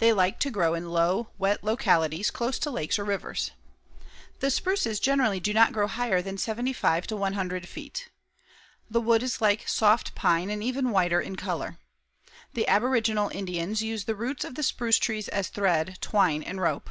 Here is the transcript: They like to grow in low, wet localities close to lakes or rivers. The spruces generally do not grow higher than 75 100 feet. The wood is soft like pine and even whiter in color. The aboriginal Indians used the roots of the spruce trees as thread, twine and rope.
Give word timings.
They 0.00 0.12
like 0.12 0.38
to 0.40 0.50
grow 0.50 0.74
in 0.74 0.90
low, 0.90 1.30
wet 1.38 1.64
localities 1.64 2.30
close 2.30 2.58
to 2.58 2.70
lakes 2.70 2.98
or 2.98 3.04
rivers. 3.06 3.52
The 4.40 4.50
spruces 4.50 5.00
generally 5.00 5.40
do 5.40 5.54
not 5.54 5.72
grow 5.72 5.86
higher 5.86 6.20
than 6.20 6.36
75 6.36 7.10
100 7.10 7.66
feet. 7.68 8.10
The 8.90 9.00
wood 9.00 9.22
is 9.22 9.32
soft 9.32 10.08
like 10.08 10.14
pine 10.14 10.50
and 10.50 10.62
even 10.62 10.90
whiter 10.90 11.22
in 11.22 11.36
color. 11.36 11.78
The 12.52 12.68
aboriginal 12.68 13.30
Indians 13.30 13.80
used 13.82 14.06
the 14.06 14.14
roots 14.14 14.44
of 14.44 14.56
the 14.56 14.62
spruce 14.62 14.98
trees 14.98 15.28
as 15.28 15.48
thread, 15.48 15.96
twine 16.02 16.42
and 16.42 16.60
rope. 16.60 16.90